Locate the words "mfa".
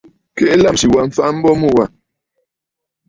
1.07-1.21